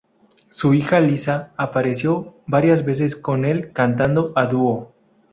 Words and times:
Su 0.49 0.73
hija, 0.73 0.99
Liza, 0.99 1.51
apareció 1.57 2.33
varias 2.47 2.83
veces 2.83 3.15
con 3.15 3.45
el 3.45 3.71
cantando 3.71 4.33
a 4.35 4.47
dúo. 4.47 4.95